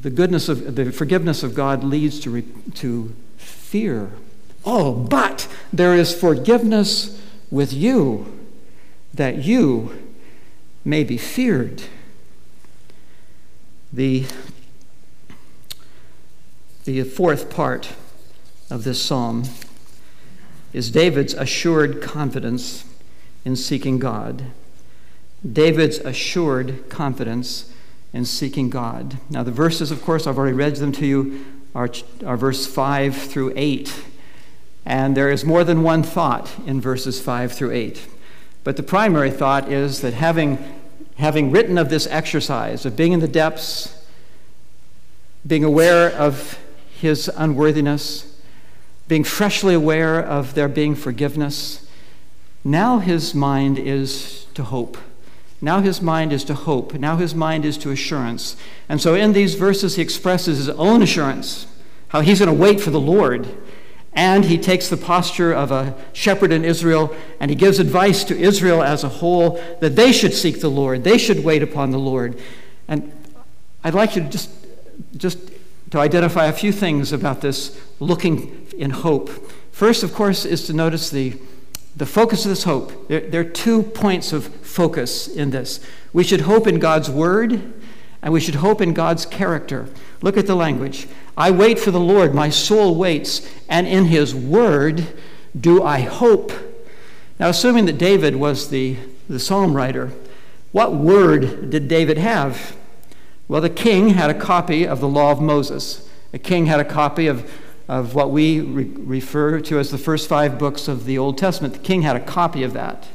[0.00, 4.10] the goodness of the forgiveness of God leads to, to fear.
[4.64, 8.48] Oh, but there is forgiveness with you
[9.14, 10.02] that you
[10.84, 11.82] may be feared.
[13.92, 14.26] The,
[16.84, 17.94] the fourth part
[18.70, 19.44] of this psalm
[20.72, 22.84] is David's assured confidence
[23.44, 24.44] in seeking God.
[25.50, 27.72] David's assured confidence
[28.16, 29.18] and seeking God.
[29.28, 31.90] Now, the verses, of course, I've already read them to you, are,
[32.24, 34.04] are verse 5 through 8.
[34.86, 38.08] And there is more than one thought in verses 5 through 8.
[38.64, 40.58] But the primary thought is that having,
[41.16, 44.06] having written of this exercise, of being in the depths,
[45.46, 46.58] being aware of
[46.98, 48.40] his unworthiness,
[49.08, 51.86] being freshly aware of there being forgiveness,
[52.64, 54.96] now his mind is to hope.
[55.60, 56.94] Now his mind is to hope.
[56.94, 58.56] Now his mind is to assurance.
[58.88, 61.66] And so in these verses, he expresses his own assurance,
[62.08, 63.48] how he's going to wait for the Lord.
[64.12, 68.36] And he takes the posture of a shepherd in Israel and he gives advice to
[68.38, 71.98] Israel as a whole that they should seek the Lord, they should wait upon the
[71.98, 72.38] Lord.
[72.88, 73.12] And
[73.84, 74.50] I'd like you to just,
[75.16, 75.38] just
[75.90, 79.28] to identify a few things about this looking in hope.
[79.70, 81.38] First, of course, is to notice the
[81.96, 85.80] the focus of this hope, there, there, are two points of focus in this.
[86.12, 87.72] We should hope in God's word,
[88.20, 89.88] and we should hope in God's character.
[90.20, 91.08] Look at the language.
[91.38, 95.06] I wait for the Lord, my soul waits, and in his word
[95.58, 96.52] do I hope.
[97.38, 98.96] Now, assuming that David was the,
[99.28, 100.12] the psalm writer,
[100.72, 102.76] what word did David have?
[103.48, 106.06] Well, the king had a copy of the law of Moses.
[106.34, 107.50] A king had a copy of
[107.88, 111.74] of what we re- refer to as the first five books of the Old Testament.
[111.74, 113.08] The king had a copy of that.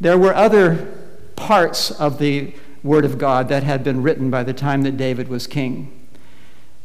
[0.00, 0.94] There were other
[1.36, 5.28] parts of the Word of God that had been written by the time that David
[5.28, 5.92] was king.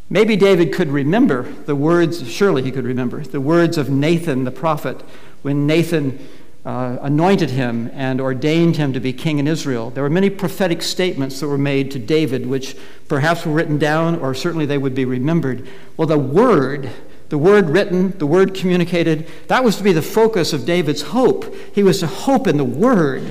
[0.10, 4.52] Maybe David could remember the words, surely he could remember, the words of Nathan the
[4.52, 5.02] prophet
[5.42, 6.28] when Nathan
[6.66, 9.90] uh, anointed him and ordained him to be king in Israel.
[9.90, 14.20] There were many prophetic statements that were made to David, which perhaps were written down,
[14.20, 15.68] or certainly they would be remembered.
[15.98, 16.92] Well, the word,
[17.30, 21.56] the word written, the word communicated, that was to be the focus of David's hope.
[21.74, 23.24] He was to hope in the word.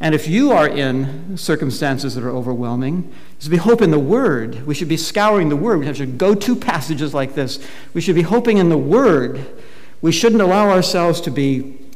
[0.00, 3.98] And if you are in circumstances that are overwhelming, is to be hope in the
[3.98, 4.64] Word.
[4.64, 5.80] We should be scouring the Word.
[5.80, 7.58] We to go to passages like this.
[7.94, 9.44] We should be hoping in the Word.
[10.00, 11.87] We shouldn't allow ourselves to be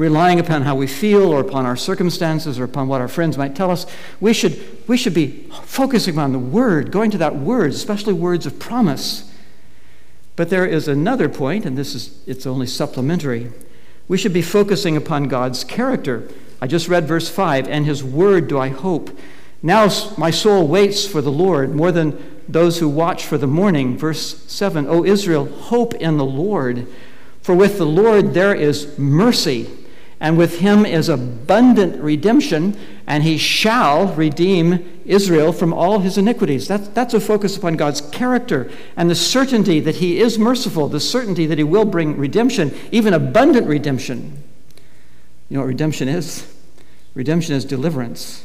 [0.00, 3.54] relying upon how we feel or upon our circumstances or upon what our friends might
[3.54, 3.84] tell us.
[4.18, 4.58] We should,
[4.88, 9.30] we should be focusing on the Word, going to that Word, especially words of promise.
[10.36, 13.52] But there is another point, and this is it's only supplementary.
[14.08, 16.26] We should be focusing upon God's character.
[16.62, 19.10] I just read verse 5, and his word do I hope.
[19.62, 23.98] Now my soul waits for the Lord more than those who watch for the morning.
[23.98, 26.86] Verse 7, O Israel, hope in the Lord.
[27.42, 29.68] For with the Lord there is mercy
[30.20, 36.68] and with him is abundant redemption, and he shall redeem Israel from all his iniquities.
[36.68, 41.00] That's, that's a focus upon God's character and the certainty that he is merciful, the
[41.00, 44.42] certainty that he will bring redemption, even abundant redemption.
[45.48, 46.54] You know what redemption is?
[47.14, 48.44] Redemption is deliverance.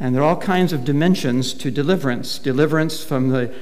[0.00, 3.54] And there are all kinds of dimensions to deliverance deliverance from the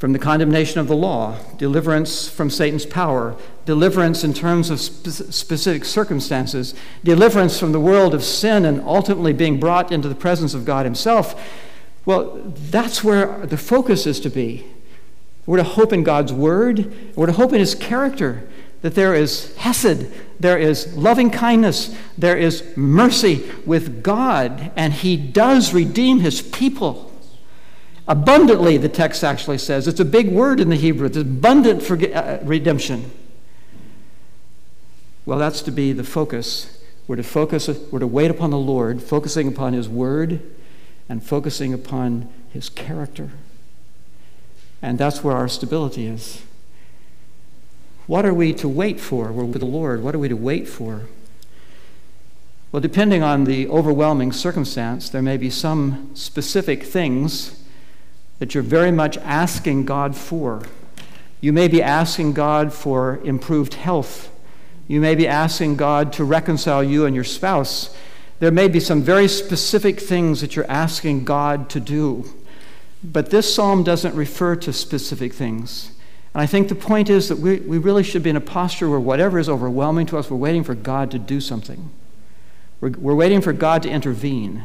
[0.00, 3.36] from the condemnation of the law, deliverance from Satan's power,
[3.66, 6.74] deliverance in terms of spe- specific circumstances,
[7.04, 10.86] deliverance from the world of sin, and ultimately being brought into the presence of God
[10.86, 11.38] Himself.
[12.06, 14.64] Well, that's where the focus is to be.
[15.44, 18.48] We're to hope in God's Word, we're to hope in His character.
[18.80, 20.06] that there is hesed,
[20.40, 27.09] there is loving kindness, there is mercy with God, and He does redeem His people.
[28.08, 29.86] Abundantly, the text actually says.
[29.86, 31.06] It's a big word in the Hebrew.
[31.06, 33.10] It's abundant for uh, redemption.
[35.26, 36.82] Well, that's to be the focus.
[37.06, 40.40] We're to focus, we're to wait upon the Lord, focusing upon His word
[41.08, 43.30] and focusing upon His character.
[44.82, 46.42] And that's where our stability is.
[48.06, 49.30] What are we to wait for?
[49.30, 50.02] We're with the Lord.
[50.02, 51.02] What are we to wait for?
[52.72, 57.59] Well, depending on the overwhelming circumstance, there may be some specific things
[58.40, 60.62] that you're very much asking God for.
[61.40, 64.30] You may be asking God for improved health.
[64.88, 67.96] You may be asking God to reconcile you and your spouse.
[68.40, 72.24] There may be some very specific things that you're asking God to do.
[73.04, 75.92] But this psalm doesn't refer to specific things.
[76.34, 78.88] And I think the point is that we, we really should be in a posture
[78.88, 81.90] where whatever is overwhelming to us, we're waiting for God to do something.
[82.80, 84.64] We're, we're waiting for God to intervene.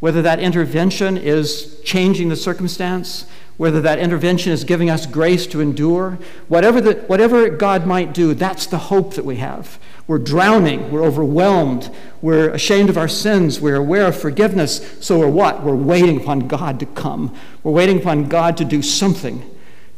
[0.00, 3.26] Whether that intervention is changing the circumstance,
[3.58, 8.32] whether that intervention is giving us grace to endure, whatever, the, whatever God might do,
[8.32, 9.78] that's the hope that we have.
[10.06, 10.90] We're drowning.
[10.90, 11.94] We're overwhelmed.
[12.22, 13.60] We're ashamed of our sins.
[13.60, 14.98] We're aware of forgiveness.
[15.04, 15.62] So we're what?
[15.62, 17.36] We're waiting upon God to come.
[17.62, 19.48] We're waiting upon God to do something.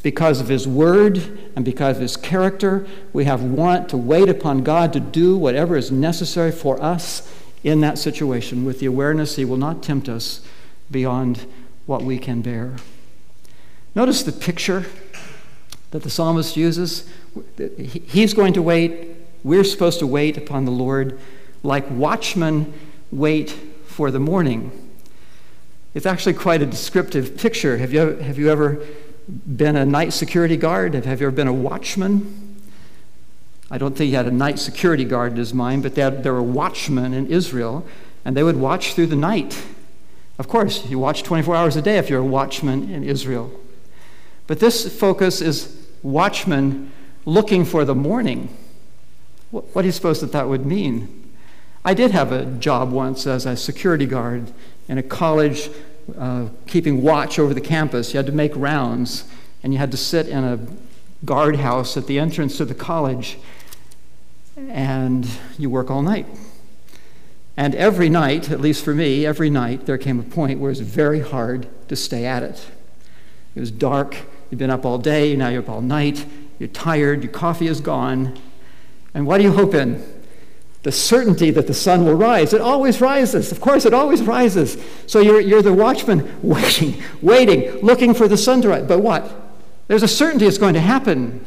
[0.03, 1.19] Because of His Word
[1.55, 5.77] and because of His character, we have want to wait upon God to do whatever
[5.77, 7.33] is necessary for us
[7.65, 10.41] in that situation with the awareness He will not tempt us
[10.91, 11.47] beyond
[11.87, 12.77] what we can bear.
[13.95, 14.87] Notice the picture
[15.91, 17.09] that the psalmist uses.
[18.07, 19.13] He's going to wait
[19.45, 21.19] we're supposed to wait upon the Lord
[21.63, 22.73] like watchmen
[23.11, 23.51] wait
[23.87, 24.71] for the morning.
[25.95, 27.79] It's actually quite a descriptive picture.
[27.79, 28.85] Have you, have you ever
[29.57, 30.95] been a night security guard?
[30.95, 32.42] Have you ever been a watchman?
[33.73, 36.43] I don't think he had a night security guard in his mind, but there were
[36.43, 37.87] watchmen in Israel,
[38.23, 39.65] and they would watch through the night.
[40.39, 43.51] Of course, you watch 24 hours a day if you're a watchman in Israel.
[44.47, 46.93] But this focus is watchmen
[47.25, 48.55] looking for the morning.
[49.51, 51.33] What do you suppose that that would mean?
[51.83, 54.53] I did have a job once as a security guard
[54.87, 55.71] in a college
[56.19, 58.13] uh, keeping watch over the campus.
[58.13, 59.25] You had to make rounds,
[59.63, 60.59] and you had to sit in a
[61.25, 63.39] guardhouse at the entrance to the college,
[64.57, 65.29] and
[65.59, 66.27] you work all night.
[67.57, 70.79] And every night, at least for me, every night there came a point where it
[70.79, 72.67] was very hard to stay at it.
[73.55, 74.17] It was dark,
[74.51, 76.25] you've been up all day, now you're up all night,
[76.59, 78.39] you're tired, your coffee is gone,
[79.13, 80.03] and what do you hope in?
[80.83, 82.53] The certainty that the sun will rise.
[82.53, 83.53] It always rises.
[83.53, 84.83] Of course, it always rises.
[85.07, 88.87] So you're, you're the watchman waiting, waiting, looking for the sun to rise.
[88.89, 89.31] But what?
[89.87, 91.45] There's a certainty it's going to happen.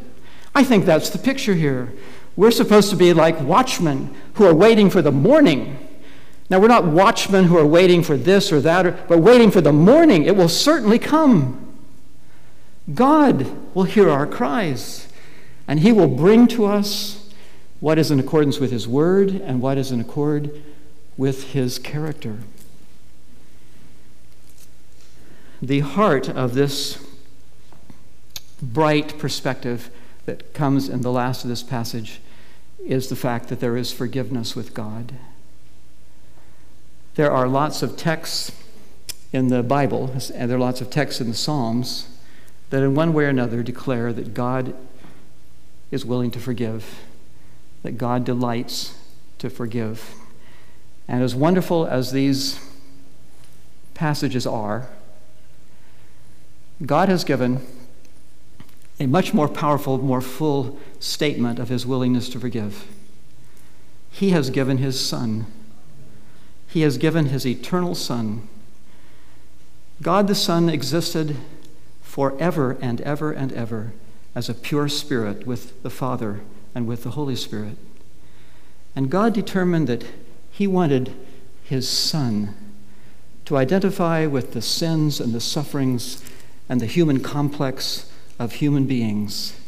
[0.53, 1.91] I think that's the picture here.
[2.35, 5.79] We're supposed to be like watchmen who are waiting for the morning.
[6.49, 9.73] Now, we're not watchmen who are waiting for this or that, but waiting for the
[9.73, 10.23] morning.
[10.25, 11.61] It will certainly come.
[12.93, 15.07] God will hear our cries,
[15.67, 17.33] and He will bring to us
[17.79, 20.61] what is in accordance with His Word and what is in accord
[21.17, 22.39] with His character.
[25.61, 27.03] The heart of this
[28.61, 29.89] bright perspective
[30.25, 32.19] that comes in the last of this passage
[32.85, 35.13] is the fact that there is forgiveness with God.
[37.15, 38.51] There are lots of texts
[39.31, 42.07] in the Bible, and there are lots of texts in the Psalms
[42.69, 44.75] that, in one way or another, declare that God
[45.91, 46.99] is willing to forgive
[47.85, 48.97] that God delights
[49.37, 50.15] to forgive.
[51.07, 52.59] And as wonderful as these
[53.93, 54.87] passages are,
[56.83, 57.63] God has given
[58.99, 62.87] a much more powerful, more full statement of his willingness to forgive.
[64.11, 65.45] He has given his Son.
[66.67, 68.47] He has given his eternal Son.
[70.01, 71.37] God the Son existed
[72.01, 73.93] forever and ever and ever
[74.33, 76.41] as a pure spirit with the Father
[76.73, 77.77] and with the Holy Spirit.
[78.95, 80.05] And God determined that
[80.51, 81.13] He wanted
[81.63, 82.55] His Son
[83.45, 86.23] to identify with the sins and the sufferings
[86.67, 89.59] and the human complex of human beings.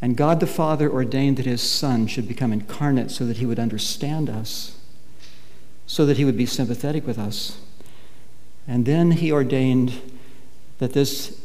[0.00, 3.58] And God the Father ordained that His Son should become incarnate so that He would
[3.58, 4.78] understand us,
[5.86, 7.58] so that He would be sympathetic with us.
[8.68, 10.00] And then He ordained
[10.78, 11.40] that this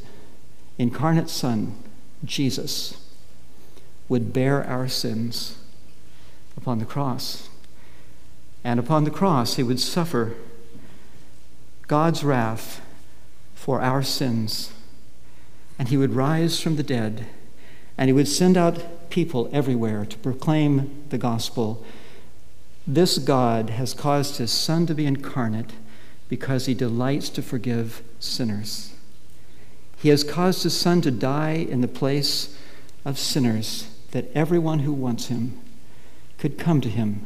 [0.77, 1.75] incarnate Son,
[2.25, 2.97] Jesus,
[4.09, 5.57] would bear our sins
[6.57, 7.49] upon the cross.
[8.63, 10.35] And upon the cross, he would suffer
[11.87, 12.81] God's wrath
[13.55, 14.71] for our sins.
[15.81, 17.25] And he would rise from the dead.
[17.97, 21.83] And he would send out people everywhere to proclaim the gospel.
[22.85, 25.71] This God has caused his Son to be incarnate
[26.29, 28.93] because he delights to forgive sinners.
[29.97, 32.55] He has caused his Son to die in the place
[33.03, 35.59] of sinners, that everyone who wants him
[36.37, 37.25] could come to him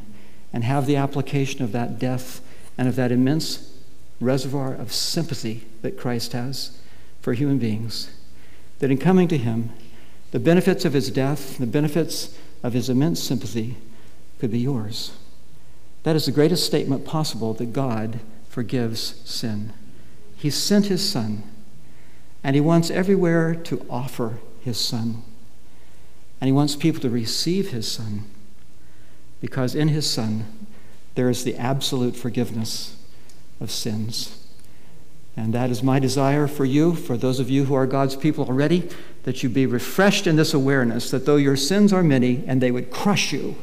[0.53, 2.39] and have the application of that death
[2.78, 3.78] and of that immense
[4.22, 6.80] reservoir of sympathy that Christ has
[7.20, 8.12] for human beings.
[8.80, 9.71] That in coming to him,
[10.32, 13.78] the benefits of his death, the benefits of his immense sympathy
[14.39, 15.11] could be yours.
[16.03, 18.19] That is the greatest statement possible that God
[18.49, 19.73] forgives sin.
[20.36, 21.43] He sent his Son,
[22.43, 25.23] and he wants everywhere to offer his Son.
[26.39, 28.26] And he wants people to receive his Son
[29.41, 30.45] because in his Son
[31.15, 32.95] there is the absolute forgiveness
[33.59, 34.45] of sins.
[35.38, 38.45] And that is my desire for you, for those of you who are God's people
[38.45, 38.89] already,
[39.23, 42.71] that you be refreshed in this awareness that though your sins are many and they
[42.71, 43.55] would crush you,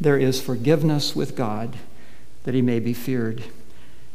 [0.00, 1.76] there is forgiveness with God
[2.44, 3.44] that he may be feared.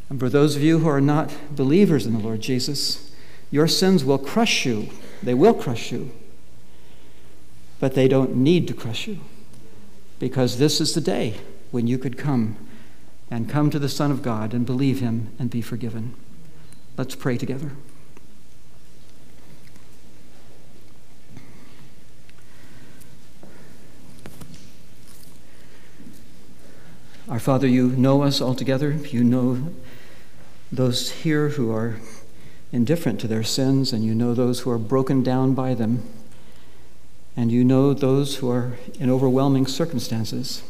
[0.10, 3.12] And for those of you who are not believers in the Lord Jesus,
[3.52, 4.90] your sins will crush you.
[5.22, 6.12] They will crush you.
[7.80, 9.20] But they don't need to crush you
[10.18, 11.36] because this is the day
[11.72, 12.58] when you could come
[13.32, 16.14] and come to the Son of God and believe him and be forgiven.
[17.00, 17.72] Let's pray together.
[27.30, 28.92] Our Father, you know us altogether.
[28.92, 29.72] You know
[30.74, 32.02] those here who are
[32.74, 36.04] indifferent to their sins, and you know those who are broken down by them,
[37.38, 40.64] and you know those who are in overwhelming circumstances.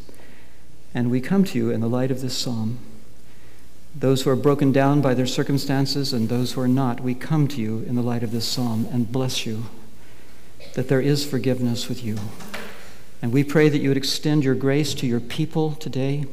[0.93, 2.77] And we come to you in the light of this psalm.
[3.95, 7.47] Those who are broken down by their circumstances and those who are not, we come
[7.49, 9.65] to you in the light of this psalm and bless you
[10.75, 12.17] that there is forgiveness with you.
[13.21, 16.25] And we pray that you would extend your grace to your people today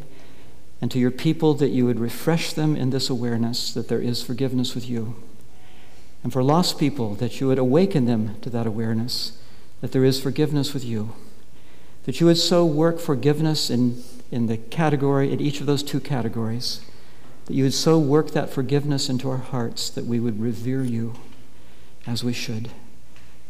[0.80, 4.22] and to your people that you would refresh them in this awareness that there is
[4.22, 5.16] forgiveness with you.
[6.22, 9.38] And for lost people, that you would awaken them to that awareness
[9.80, 11.14] that there is forgiveness with you.
[12.04, 16.00] That you would so work forgiveness in, in the category, in each of those two
[16.00, 16.80] categories
[17.46, 21.14] that you would so work that forgiveness into our hearts that we would revere you
[22.06, 22.70] as we should.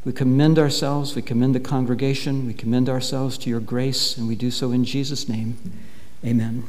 [0.05, 4.37] We commend ourselves, we commend the congregation, we commend ourselves to your grace, and we
[4.37, 5.59] do so in Jesus' name.
[6.25, 6.65] Amen.